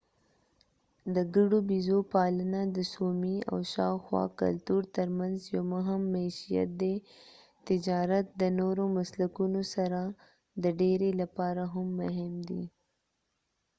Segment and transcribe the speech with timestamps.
[1.15, 6.95] د ګډو بېزو پالنه د سومي او شاوخوا کلتور ترمنځ یو مهم معیشت دی
[7.67, 10.01] تجارت د نورو مسلکونو سره
[10.63, 12.63] د ډیری لپاره هم مهم دی